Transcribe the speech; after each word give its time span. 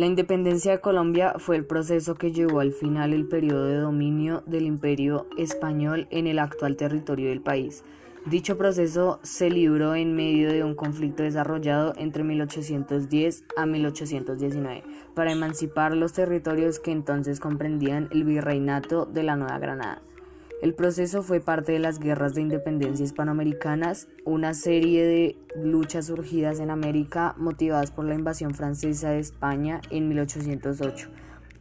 La 0.00 0.06
independencia 0.06 0.72
de 0.72 0.80
Colombia 0.80 1.34
fue 1.36 1.56
el 1.56 1.66
proceso 1.66 2.14
que 2.14 2.32
llevó 2.32 2.60
al 2.60 2.72
final 2.72 3.12
el 3.12 3.28
periodo 3.28 3.66
de 3.66 3.76
dominio 3.76 4.42
del 4.46 4.64
imperio 4.64 5.26
español 5.36 6.08
en 6.10 6.26
el 6.26 6.38
actual 6.38 6.76
territorio 6.76 7.28
del 7.28 7.42
país. 7.42 7.84
Dicho 8.24 8.56
proceso 8.56 9.20
se 9.22 9.50
libró 9.50 9.94
en 9.94 10.16
medio 10.16 10.50
de 10.50 10.64
un 10.64 10.74
conflicto 10.74 11.22
desarrollado 11.22 11.92
entre 11.98 12.24
1810 12.24 13.44
a 13.58 13.66
1819 13.66 14.84
para 15.14 15.32
emancipar 15.32 15.94
los 15.94 16.14
territorios 16.14 16.78
que 16.78 16.92
entonces 16.92 17.38
comprendían 17.38 18.08
el 18.10 18.24
virreinato 18.24 19.04
de 19.04 19.22
la 19.22 19.36
Nueva 19.36 19.58
Granada. 19.58 20.00
El 20.62 20.74
proceso 20.74 21.22
fue 21.22 21.40
parte 21.40 21.72
de 21.72 21.78
las 21.78 21.98
guerras 21.98 22.34
de 22.34 22.42
independencia 22.42 23.02
hispanoamericanas, 23.02 24.08
una 24.26 24.52
serie 24.52 25.06
de 25.06 25.36
luchas 25.56 26.06
surgidas 26.06 26.60
en 26.60 26.70
América 26.70 27.34
motivadas 27.38 27.90
por 27.90 28.04
la 28.04 28.14
invasión 28.14 28.54
francesa 28.54 29.08
de 29.08 29.20
España 29.20 29.80
en 29.88 30.08
1808, 30.08 31.08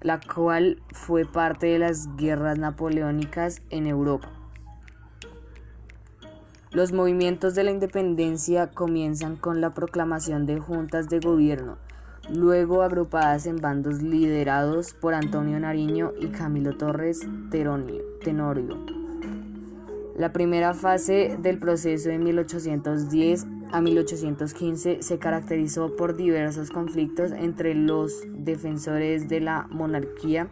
la 0.02 0.20
cual 0.20 0.82
fue 0.92 1.24
parte 1.24 1.68
de 1.68 1.80
las 1.80 2.14
guerras 2.18 2.60
napoleónicas 2.60 3.62
en 3.70 3.88
Europa. 3.88 4.34
Los 6.72 6.92
movimientos 6.92 7.56
de 7.56 7.64
la 7.64 7.72
independencia 7.72 8.68
comienzan 8.68 9.38
con 9.38 9.62
la 9.62 9.74
proclamación 9.74 10.46
de 10.46 10.60
juntas 10.60 11.08
de 11.08 11.22
gobierno, 11.22 11.78
luego 12.30 12.84
agrupadas 12.84 13.46
en 13.46 13.58
bandos 13.58 14.04
liderados 14.04 14.94
por 14.94 15.14
Antonio 15.14 15.60
Nariño 15.60 16.12
y 16.20 16.28
Camilo 16.28 16.78
Torres 16.78 17.26
Tenorio. 17.50 18.99
La 20.20 20.34
primera 20.34 20.74
fase 20.74 21.38
del 21.40 21.60
proceso 21.60 22.10
de 22.10 22.18
1810 22.18 23.48
a 23.72 23.80
1815 23.80 25.02
se 25.02 25.18
caracterizó 25.18 25.96
por 25.96 26.18
diversos 26.18 26.72
conflictos 26.72 27.32
entre 27.32 27.74
los 27.74 28.12
defensores 28.28 29.30
de 29.30 29.40
la 29.40 29.68
monarquía 29.70 30.50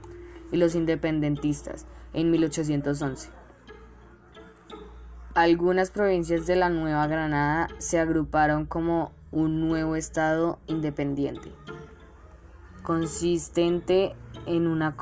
y 0.54 0.56
los 0.56 0.74
independentistas 0.74 1.86
en 2.14 2.32
1811. 2.32 3.30
Algunas 5.34 5.92
provincias 5.92 6.48
de 6.48 6.56
la 6.56 6.70
Nueva 6.70 7.06
Granada 7.08 7.68
se 7.78 8.00
agruparon 8.00 8.68
como 8.68 9.12
un 9.34 9.60
nuevo 9.68 9.98
estado 9.98 10.60
independiente, 10.68 11.52
consistente 12.84 14.16
en 14.48 14.68
una, 14.68 14.96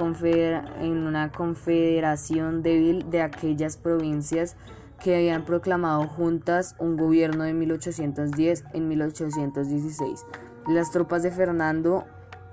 en 0.82 0.98
una 1.08 1.32
confederación 1.32 2.62
débil 2.62 3.10
de 3.10 3.22
aquellas 3.22 3.78
provincias 3.78 4.58
que 5.02 5.16
habían 5.16 5.46
proclamado 5.46 6.08
juntas 6.08 6.76
un 6.80 6.98
gobierno 6.98 7.44
de 7.44 7.54
1810 7.54 8.66
en 8.74 8.88
1816. 8.88 10.26
Las 10.68 10.92
tropas 10.92 11.24
de 11.24 11.32
Fernando 11.32 12.06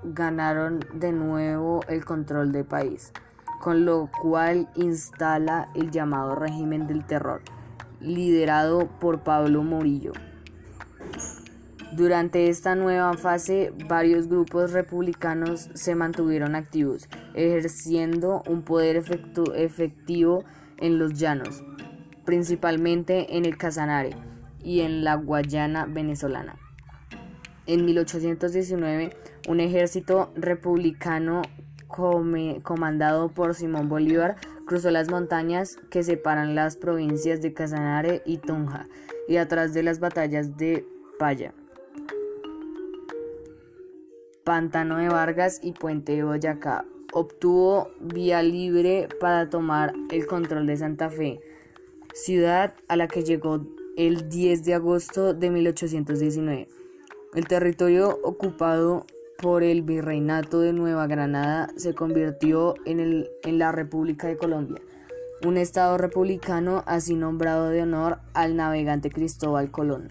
ganaron 0.03 0.81
de 0.93 1.11
nuevo 1.11 1.81
el 1.87 2.05
control 2.05 2.51
del 2.51 2.65
país, 2.65 3.11
con 3.61 3.85
lo 3.85 4.09
cual 4.21 4.69
instala 4.75 5.69
el 5.73 5.89
llamado 5.91 6.35
régimen 6.35 6.85
del 6.87 7.05
terror, 7.05 7.41
liderado 8.01 8.87
por 8.99 9.21
Pablo 9.21 9.63
Morillo. 9.63 10.11
Durante 11.95 12.49
esta 12.49 12.73
nueva 12.73 13.13
fase, 13.13 13.71
varios 13.87 14.27
grupos 14.27 14.71
republicanos 14.71 15.69
se 15.75 15.93
mantuvieron 15.93 16.55
activos, 16.55 17.07
ejerciendo 17.35 18.41
un 18.47 18.63
poder 18.63 19.03
efectivo 19.55 20.43
en 20.79 20.97
los 20.97 21.13
llanos, 21.13 21.63
principalmente 22.25 23.37
en 23.37 23.45
el 23.45 23.57
Casanare 23.57 24.15
y 24.63 24.81
en 24.81 25.03
la 25.03 25.13
Guayana 25.15 25.85
venezolana. 25.85 26.55
En 27.67 27.85
1819, 27.85 29.15
un 29.47 29.59
ejército 29.59 30.33
republicano 30.35 31.43
comandado 31.87 33.29
por 33.29 33.53
Simón 33.53 33.87
Bolívar 33.87 34.37
cruzó 34.65 34.89
las 34.89 35.11
montañas 35.11 35.75
que 35.91 36.01
separan 36.01 36.55
las 36.55 36.75
provincias 36.75 37.43
de 37.43 37.53
Casanare 37.53 38.23
y 38.25 38.39
Tunja 38.39 38.87
y 39.27 39.37
atrás 39.37 39.75
de 39.75 39.83
las 39.83 39.99
batallas 39.99 40.57
de 40.57 40.87
Paya. 41.19 41.53
Pantano 44.43 44.97
de 44.97 45.07
Vargas 45.07 45.59
y 45.63 45.71
Puente 45.71 46.15
de 46.15 46.23
Boyacá. 46.23 46.85
Obtuvo 47.13 47.89
vía 47.99 48.41
libre 48.41 49.07
para 49.19 49.49
tomar 49.49 49.93
el 50.09 50.25
control 50.25 50.65
de 50.65 50.77
Santa 50.77 51.09
Fe, 51.09 51.39
ciudad 52.13 52.73
a 52.87 52.95
la 52.95 53.07
que 53.07 53.23
llegó 53.23 53.65
el 53.95 54.29
10 54.29 54.65
de 54.65 54.73
agosto 54.73 55.33
de 55.33 55.49
1819. 55.49 56.67
El 57.35 57.47
territorio 57.47 58.19
ocupado 58.23 59.05
por 59.37 59.63
el 59.63 59.81
virreinato 59.81 60.59
de 60.59 60.73
Nueva 60.73 61.07
Granada 61.07 61.69
se 61.77 61.93
convirtió 61.93 62.75
en, 62.85 62.99
el, 62.99 63.29
en 63.43 63.59
la 63.59 63.71
República 63.71 64.27
de 64.27 64.37
Colombia, 64.37 64.81
un 65.45 65.57
estado 65.57 65.97
republicano 65.97 66.83
así 66.85 67.15
nombrado 67.15 67.69
de 67.69 67.83
honor 67.83 68.19
al 68.33 68.55
navegante 68.55 69.09
Cristóbal 69.09 69.71
Colón. 69.71 70.09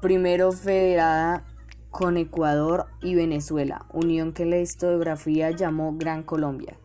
Primero 0.00 0.52
federada 0.52 1.44
con 1.92 2.16
Ecuador 2.16 2.86
y 3.02 3.14
Venezuela, 3.14 3.84
unión 3.92 4.32
que 4.32 4.46
la 4.46 4.58
historiografía 4.58 5.50
llamó 5.50 5.94
Gran 5.96 6.22
Colombia, 6.22 6.78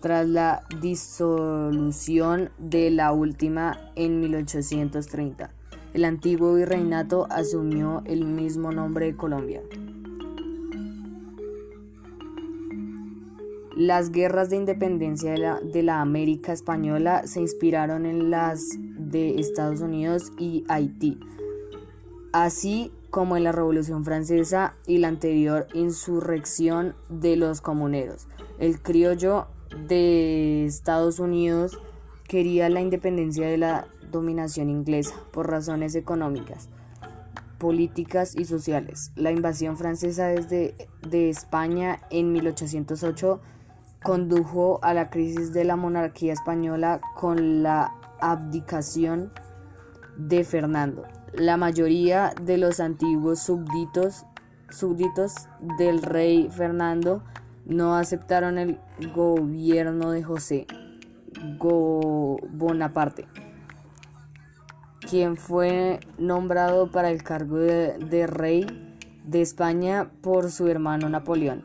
tras 0.00 0.26
la 0.26 0.62
disolución 0.80 2.50
de 2.58 2.90
la 2.92 3.12
última 3.12 3.76
en 3.96 4.20
1830. 4.20 5.50
El 5.92 6.04
antiguo 6.04 6.54
virreinato 6.54 7.26
asumió 7.28 8.02
el 8.06 8.24
mismo 8.24 8.70
nombre 8.70 9.06
de 9.06 9.16
Colombia. 9.16 9.62
Las 13.76 14.12
guerras 14.12 14.48
de 14.48 14.56
independencia 14.56 15.32
de 15.32 15.38
la, 15.38 15.60
de 15.60 15.82
la, 15.82 16.00
América 16.00 16.52
Española 16.52 17.26
se 17.26 17.40
inspiraron 17.40 18.06
en 18.06 18.30
las 18.30 18.68
de 18.78 19.40
Estados 19.40 19.80
Unidos 19.80 20.30
y 20.38 20.64
Haití, 20.68 21.18
así 22.32 22.92
como 23.12 23.36
en 23.36 23.44
la 23.44 23.52
Revolución 23.52 24.06
Francesa 24.06 24.74
y 24.86 24.96
la 24.96 25.08
anterior 25.08 25.68
insurrección 25.74 26.94
de 27.10 27.36
los 27.36 27.60
comuneros. 27.60 28.26
El 28.58 28.80
criollo 28.80 29.48
de 29.86 30.64
Estados 30.64 31.18
Unidos 31.18 31.78
quería 32.26 32.70
la 32.70 32.80
independencia 32.80 33.46
de 33.46 33.58
la 33.58 33.86
dominación 34.10 34.70
inglesa 34.70 35.14
por 35.30 35.50
razones 35.50 35.94
económicas, 35.94 36.70
políticas 37.58 38.34
y 38.34 38.46
sociales. 38.46 39.12
La 39.14 39.30
invasión 39.30 39.76
francesa 39.76 40.28
desde 40.28 40.74
de 41.06 41.28
España 41.28 42.00
en 42.08 42.32
1808 42.32 43.42
condujo 44.02 44.80
a 44.82 44.94
la 44.94 45.10
crisis 45.10 45.52
de 45.52 45.64
la 45.64 45.76
monarquía 45.76 46.32
española 46.32 47.02
con 47.14 47.62
la 47.62 47.92
abdicación 48.22 49.30
de 50.16 50.44
Fernando. 50.44 51.04
La 51.32 51.56
mayoría 51.56 52.34
de 52.42 52.58
los 52.58 52.78
antiguos 52.78 53.38
súbditos, 53.40 54.26
súbditos 54.68 55.48
del 55.78 56.02
rey 56.02 56.50
Fernando 56.50 57.24
no 57.64 57.96
aceptaron 57.96 58.58
el 58.58 58.78
gobierno 59.14 60.10
de 60.10 60.22
José 60.22 60.66
Bonaparte, 62.50 63.26
quien 65.08 65.38
fue 65.38 66.00
nombrado 66.18 66.90
para 66.90 67.10
el 67.10 67.22
cargo 67.22 67.56
de, 67.56 67.96
de 67.98 68.26
rey 68.26 68.66
de 69.24 69.40
España 69.40 70.10
por 70.20 70.50
su 70.50 70.68
hermano 70.68 71.08
Napoleón. 71.08 71.64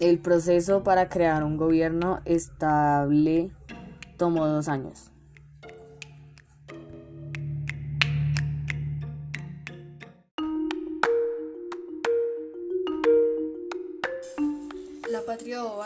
El 0.00 0.18
proceso 0.18 0.82
para 0.82 1.08
crear 1.08 1.44
un 1.44 1.56
gobierno 1.56 2.20
estable 2.24 3.52
tomó 4.16 4.46
dos 4.46 4.68
años. 4.68 5.13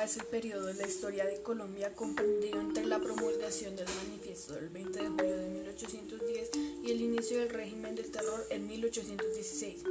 Es 0.03 0.17
el 0.17 0.25
periodo 0.25 0.67
de 0.67 0.75
la 0.75 0.87
historia 0.87 1.25
de 1.25 1.41
Colombia 1.43 1.95
comprendido 1.95 2.61
entre 2.61 2.85
la 2.87 2.99
promulgación 2.99 3.77
del 3.77 3.87
manifiesto 3.87 4.55
del 4.55 4.69
20 4.69 5.01
de 5.01 5.09
julio 5.09 5.37
de 5.37 5.49
1810 5.49 6.51
y 6.83 6.91
el 6.91 7.01
inicio 7.01 7.39
del 7.39 7.51
régimen 7.51 7.95
del 7.95 8.11
terror 8.11 8.45
en 8.51 8.67
1816. 8.67 9.85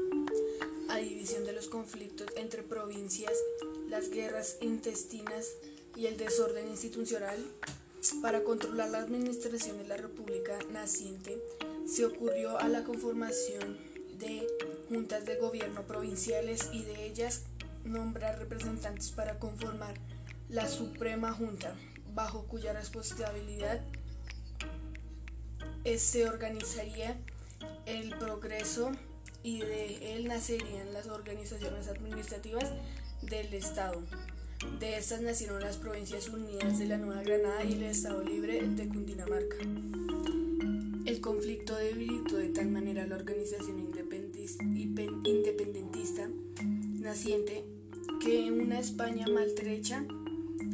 A 0.89 0.97
división 0.97 1.45
de 1.45 1.53
los 1.53 1.69
conflictos 1.69 2.27
entre 2.35 2.61
provincias, 2.61 3.31
las 3.87 4.09
guerras 4.09 4.57
intestinas 4.59 5.53
y 5.95 6.07
el 6.07 6.17
desorden 6.17 6.67
institucional, 6.67 7.37
para 8.21 8.43
controlar 8.43 8.89
la 8.89 8.99
administración 8.99 9.77
de 9.77 9.87
la 9.87 9.95
República 9.95 10.59
naciente, 10.71 11.41
se 11.85 12.05
ocurrió 12.05 12.57
a 12.59 12.67
la 12.67 12.83
conformación 12.83 13.77
de 14.19 14.45
juntas 14.89 15.25
de 15.25 15.37
gobierno 15.37 15.87
provinciales 15.87 16.69
y 16.73 16.83
de 16.83 17.05
ellas 17.05 17.43
nombrar 17.87 18.39
representantes 18.39 19.11
para 19.11 19.39
conformar 19.39 19.95
la 20.49 20.67
Suprema 20.67 21.33
Junta, 21.33 21.75
bajo 22.13 22.47
cuya 22.47 22.73
responsabilidad 22.73 23.81
se 25.97 26.27
organizaría 26.27 27.17
el 27.85 28.09
progreso 28.17 28.91
y 29.43 29.59
de 29.61 30.15
él 30.15 30.27
nacerían 30.27 30.91
las 30.93 31.07
organizaciones 31.07 31.87
administrativas 31.87 32.71
del 33.21 33.53
Estado. 33.53 34.03
De 34.79 34.97
estas 34.97 35.21
nacieron 35.21 35.61
las 35.61 35.77
Provincias 35.77 36.27
Unidas 36.29 36.79
de 36.79 36.87
la 36.87 36.97
Nueva 36.97 37.21
Granada 37.21 37.63
y 37.63 37.73
el 37.73 37.83
Estado 37.83 38.23
Libre 38.23 38.67
de 38.67 38.87
Cundinamarca. 38.89 39.57
El 41.05 41.21
conflicto 41.21 41.75
debilitó 41.77 42.37
de 42.37 42.49
tal 42.49 42.67
manera 42.67 43.07
la 43.07 43.15
organización 43.15 43.79
independentista 45.23 46.27
naciente 46.99 47.63
que 48.27 48.51
una 48.51 48.77
España 48.77 49.25
maltrecha 49.25 50.03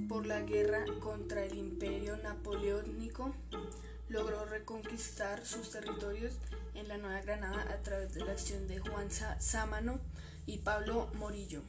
por 0.09 0.25
la 0.25 0.41
guerra 0.41 0.85
contra 0.99 1.45
el 1.45 1.55
imperio 1.55 2.17
napoleónico 2.17 3.31
logró 4.09 4.43
reconquistar 4.45 5.45
sus 5.45 5.69
territorios 5.69 6.33
en 6.73 6.87
la 6.87 6.97
Nueva 6.97 7.21
Granada 7.21 7.61
a 7.71 7.83
través 7.83 8.15
de 8.15 8.25
la 8.25 8.31
acción 8.31 8.67
de 8.67 8.79
Juan 8.79 9.09
Sámano 9.37 9.99
y 10.47 10.57
Pablo 10.57 11.11
Morillo. 11.19 11.61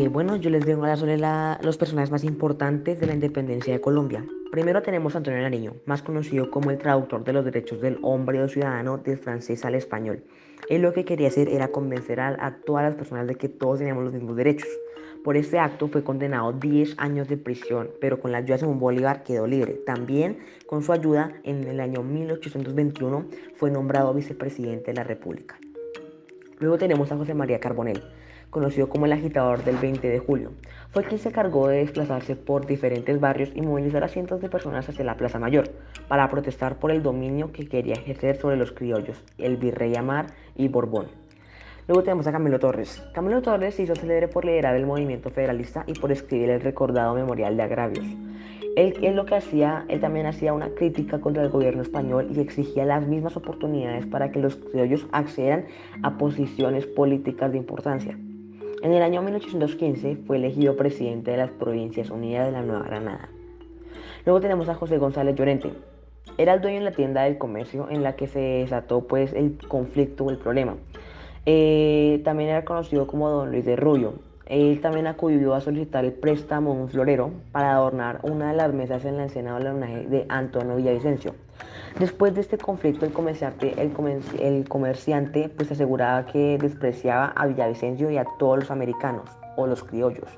Eh, 0.00 0.08
bueno, 0.08 0.36
yo 0.36 0.48
les 0.48 0.64
vengo 0.64 0.80
a 0.80 0.84
hablar 0.94 0.96
sobre 0.96 1.18
los 1.62 1.76
personajes 1.76 2.10
más 2.10 2.24
importantes 2.24 2.98
de 3.00 3.06
la 3.06 3.12
independencia 3.12 3.74
de 3.74 3.82
Colombia. 3.82 4.24
Primero 4.50 4.80
tenemos 4.80 5.14
a 5.14 5.18
Antonio 5.18 5.42
Nariño, 5.42 5.74
más 5.84 6.00
conocido 6.00 6.50
como 6.50 6.70
el 6.70 6.78
traductor 6.78 7.22
de 7.22 7.34
los 7.34 7.44
derechos 7.44 7.82
del 7.82 7.98
hombre 8.00 8.38
del 8.38 8.48
ciudadano 8.48 8.96
del 8.96 9.18
francés 9.18 9.62
al 9.66 9.74
español. 9.74 10.24
Él 10.70 10.80
lo 10.80 10.94
que 10.94 11.04
quería 11.04 11.28
hacer 11.28 11.50
era 11.50 11.68
convencer 11.68 12.18
a, 12.18 12.60
todas 12.64 12.84
las 12.84 12.94
personas 12.94 13.26
de 13.26 13.34
que 13.34 13.50
todos 13.50 13.80
teníamos 13.80 14.04
los 14.04 14.14
mismos 14.14 14.36
derechos. 14.36 14.70
Por 15.22 15.36
este 15.36 15.58
acto 15.58 15.86
fue 15.86 16.02
condenado 16.02 16.54
10 16.54 16.94
años 16.96 17.28
de 17.28 17.36
prisión, 17.36 17.90
pero 18.00 18.20
con 18.20 18.32
la 18.32 18.38
ayuda 18.38 18.54
de 18.54 18.60
Simón 18.60 18.78
Bolívar 18.78 19.22
quedó 19.22 19.46
libre. 19.46 19.82
También 19.84 20.38
con 20.66 20.82
su 20.82 20.94
ayuda, 20.94 21.34
en 21.44 21.64
el 21.64 21.78
año 21.78 22.02
1821 22.02 23.26
fue 23.54 23.70
nombrado 23.70 24.14
vicepresidente 24.14 24.92
de 24.92 24.94
la 24.94 25.04
República. 25.04 25.58
Luego 26.58 26.78
tenemos 26.78 27.12
a 27.12 27.18
José 27.18 27.34
María 27.34 27.60
Carbonell, 27.60 28.02
conocido 28.50 28.88
como 28.88 29.06
el 29.06 29.12
agitador 29.12 29.64
del 29.64 29.76
20 29.76 30.08
de 30.08 30.18
julio. 30.18 30.52
Fue 30.90 31.04
quien 31.04 31.20
se 31.20 31.32
cargó 31.32 31.68
de 31.68 31.78
desplazarse 31.78 32.36
por 32.36 32.66
diferentes 32.66 33.20
barrios 33.20 33.52
y 33.54 33.62
movilizar 33.62 34.04
a 34.04 34.08
cientos 34.08 34.40
de 34.40 34.48
personas 34.48 34.88
hacia 34.88 35.04
la 35.04 35.16
Plaza 35.16 35.38
Mayor 35.38 35.70
para 36.08 36.28
protestar 36.28 36.78
por 36.78 36.90
el 36.90 37.02
dominio 37.02 37.52
que 37.52 37.68
quería 37.68 37.94
ejercer 37.94 38.36
sobre 38.36 38.56
los 38.56 38.72
criollos, 38.72 39.22
el 39.38 39.56
virrey 39.56 39.94
Amar 39.96 40.26
y 40.56 40.68
Borbón. 40.68 41.06
Luego 41.86 42.02
tenemos 42.02 42.26
a 42.26 42.32
Camilo 42.32 42.58
Torres. 42.58 43.02
Camilo 43.12 43.42
Torres 43.42 43.74
se 43.74 43.82
hizo 43.82 43.96
célebre 43.96 44.28
por 44.28 44.44
liderar 44.44 44.76
el 44.76 44.86
movimiento 44.86 45.30
federalista 45.30 45.84
y 45.86 45.94
por 45.94 46.12
escribir 46.12 46.50
el 46.50 46.60
recordado 46.60 47.14
Memorial 47.14 47.56
de 47.56 47.62
Agravios. 47.62 48.06
Él, 48.76 48.94
él, 49.02 49.16
lo 49.16 49.26
que 49.26 49.34
hacía, 49.34 49.84
él 49.88 50.00
también 50.00 50.26
hacía 50.26 50.52
una 50.52 50.70
crítica 50.70 51.20
contra 51.20 51.42
el 51.42 51.48
gobierno 51.48 51.82
español 51.82 52.28
y 52.32 52.38
exigía 52.38 52.84
las 52.84 53.06
mismas 53.06 53.36
oportunidades 53.36 54.06
para 54.06 54.30
que 54.30 54.38
los 54.38 54.54
criollos 54.56 55.06
accedan 55.10 55.66
a 56.02 56.16
posiciones 56.16 56.86
políticas 56.86 57.50
de 57.50 57.58
importancia. 57.58 58.16
En 58.82 58.94
el 58.94 59.02
año 59.02 59.20
1815 59.20 60.16
fue 60.26 60.38
elegido 60.38 60.74
presidente 60.74 61.32
de 61.32 61.36
las 61.36 61.50
Provincias 61.50 62.08
Unidas 62.08 62.46
de 62.46 62.52
la 62.52 62.62
Nueva 62.62 62.84
Granada. 62.84 63.28
Luego 64.24 64.40
tenemos 64.40 64.70
a 64.70 64.74
José 64.74 64.96
González 64.96 65.36
Llorente. 65.36 65.74
Era 66.38 66.54
el 66.54 66.62
dueño 66.62 66.78
de 66.78 66.84
la 66.86 66.92
tienda 66.92 67.24
del 67.24 67.36
comercio 67.36 67.88
en 67.90 68.02
la 68.02 68.16
que 68.16 68.26
se 68.26 68.40
desató 68.40 69.06
pues 69.06 69.34
el 69.34 69.58
conflicto 69.68 70.24
o 70.24 70.30
el 70.30 70.38
problema. 70.38 70.76
Eh, 71.44 72.22
también 72.24 72.48
era 72.48 72.64
conocido 72.64 73.06
como 73.06 73.28
Don 73.28 73.50
Luis 73.50 73.66
de 73.66 73.76
Rubio. 73.76 74.14
Él 74.46 74.80
también 74.80 75.06
acudió 75.06 75.52
a 75.54 75.60
solicitar 75.60 76.06
el 76.06 76.14
préstamo 76.14 76.70
a 76.70 76.74
un 76.74 76.88
florero 76.88 77.32
para 77.52 77.72
adornar 77.72 78.20
una 78.22 78.50
de 78.50 78.56
las 78.56 78.72
mesas 78.72 79.04
en 79.04 79.18
la 79.18 79.26
escena 79.26 79.56
homenaje 79.56 80.06
de 80.06 80.24
Antonio 80.30 80.76
Villavicencio. 80.76 81.34
Después 81.98 82.34
de 82.34 82.40
este 82.40 82.56
conflicto, 82.56 83.04
el 83.04 83.12
comerciante, 84.68 85.48
pues 85.48 85.72
aseguraba 85.72 86.24
que 86.26 86.56
despreciaba 86.58 87.26
a 87.36 87.46
Villavicencio 87.46 88.10
y 88.10 88.16
a 88.16 88.24
todos 88.38 88.60
los 88.60 88.70
americanos 88.70 89.28
o 89.56 89.66
los 89.66 89.82
criollos. 89.82 90.30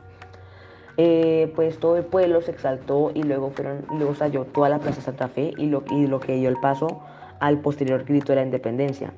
Eh, 0.97 1.53
pues 1.55 1.79
todo 1.79 1.97
el 1.97 2.05
pueblo 2.05 2.43
se 2.43 2.51
exaltó 2.51 3.13
y 3.15 3.23
luego, 3.23 3.51
fueron, 3.51 3.85
luego 3.97 4.15
salió 4.15 4.45
toda 4.45 4.69
la 4.69 4.79
Plaza 4.79 5.01
Santa 5.01 5.29
Fe 5.29 5.53
y 5.57 5.67
lo, 5.67 5.85
y 5.91 6.07
lo 6.07 6.21
que 6.21 6.35
dio 6.35 6.49
el 6.49 6.57
paso 6.57 7.03
al 7.41 7.61
posterior 7.61 8.05
grito 8.05 8.33
de 8.33 8.37
la 8.37 8.43
independencia. 8.43 9.13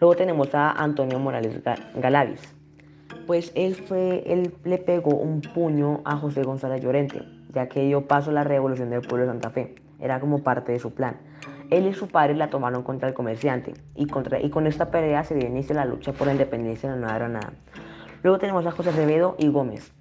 Luego 0.00 0.14
tenemos 0.14 0.54
a 0.54 0.70
Antonio 0.70 1.18
Morales 1.18 1.60
Galavis. 1.96 2.54
Pues 3.26 3.52
él, 3.56 3.74
fue, 3.74 4.22
él 4.26 4.54
le 4.64 4.78
pegó 4.78 5.16
un 5.16 5.40
puño 5.40 6.00
a 6.04 6.16
José 6.16 6.42
González 6.44 6.82
Llorente, 6.82 7.22
ya 7.52 7.68
que 7.68 7.80
dio 7.80 8.06
paso 8.06 8.30
a 8.30 8.34
la 8.34 8.44
revolución 8.44 8.90
del 8.90 9.02
pueblo 9.02 9.26
de 9.26 9.32
Santa 9.32 9.50
Fe 9.50 9.74
era 10.00 10.20
como 10.20 10.42
parte 10.42 10.72
de 10.72 10.78
su 10.78 10.94
plan. 10.94 11.16
Él 11.70 11.86
y 11.86 11.92
su 11.92 12.08
padre 12.08 12.34
la 12.34 12.50
tomaron 12.50 12.82
contra 12.82 13.08
el 13.08 13.14
comerciante 13.14 13.74
y, 13.94 14.06
contra, 14.06 14.40
y 14.40 14.50
con 14.50 14.66
esta 14.66 14.90
pelea 14.90 15.24
se 15.24 15.34
dio 15.34 15.46
inicio 15.46 15.74
a 15.74 15.84
la 15.84 15.84
lucha 15.84 16.12
por 16.12 16.26
la 16.26 16.32
independencia 16.32 16.88
de 16.88 16.96
la 16.96 17.00
Nueva 17.00 17.18
Granada. 17.18 17.52
Luego 18.22 18.38
tenemos 18.38 18.66
a 18.66 18.70
José 18.70 18.90
Acevedo 18.90 19.36
y 19.38 19.48
Gómez, 19.48 19.92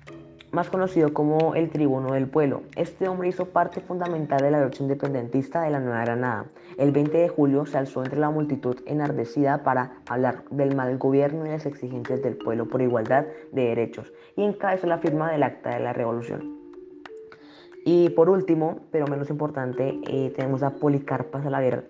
más 0.52 0.70
conocido 0.70 1.14
como 1.14 1.56
el 1.56 1.70
tribuno 1.70 2.14
del 2.14 2.28
pueblo. 2.28 2.64
Este 2.76 3.08
hombre 3.08 3.28
hizo 3.28 3.50
parte 3.50 3.82
fundamental 3.82 4.40
de 4.40 4.52
la 4.52 4.64
lucha 4.64 4.82
independentista 4.82 5.62
de 5.62 5.72
la 5.72 5.80
Nueva 5.80 6.06
Granada. 6.06 6.46
El 6.78 6.92
20 6.92 7.18
de 7.18 7.30
julio 7.30 7.66
se 7.66 7.78
alzó 7.78 8.04
entre 8.04 8.20
la 8.20 8.30
multitud 8.30 8.78
enardecida 8.86 9.64
para 9.64 9.98
hablar 10.08 10.46
del 10.50 10.76
mal 10.76 10.98
gobierno 10.98 11.46
y 11.46 11.50
las 11.50 11.66
exigencias 11.66 12.22
del 12.22 12.38
pueblo 12.38 12.68
por 12.68 12.82
igualdad 12.82 13.26
de 13.52 13.66
derechos 13.66 14.12
y 14.36 14.44
encabezó 14.44 14.88
la 14.88 15.00
firma 15.00 15.32
del 15.32 15.44
acta 15.44 15.72
de 15.72 15.80
la 15.80 15.94
revolución. 15.94 16.57
Y 17.90 18.10
por 18.10 18.30
último, 18.30 18.82
pero 18.92 19.08
menos 19.08 19.30
importante, 19.30 19.98
eh, 20.10 20.34
tenemos 20.36 20.62
a 20.62 20.72
Policarpa 20.72 21.42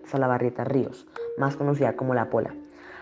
Salabarrieta 0.04 0.64
Ríos, 0.64 1.08
más 1.40 1.56
conocida 1.56 1.96
como 1.96 2.14
La 2.14 2.30
Pola. 2.30 2.54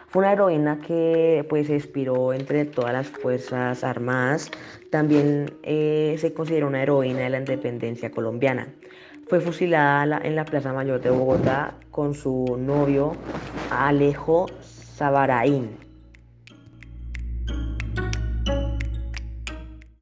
Fue 0.07 0.21
una 0.21 0.31
heroína 0.31 0.79
que 0.79 1.45
pues, 1.49 1.67
se 1.67 1.73
inspiró 1.73 2.31
entre 2.31 2.63
todas 2.63 2.93
las 2.93 3.09
Fuerzas 3.09 3.83
Armadas. 3.83 4.49
También 4.91 5.51
eh, 5.63 6.15
se 6.19 6.33
considera 6.33 6.67
una 6.67 6.81
heroína 6.81 7.19
de 7.19 7.31
la 7.31 7.39
independencia 7.39 8.11
colombiana. 8.11 8.69
Fue 9.27 9.41
fusilada 9.41 10.21
en 10.23 10.37
la 10.37 10.45
Plaza 10.45 10.71
Mayor 10.71 11.01
de 11.01 11.09
Bogotá 11.09 11.73
con 11.91 12.13
su 12.13 12.55
novio 12.57 13.11
Alejo 13.71 14.45
Sabaraín. 14.61 15.84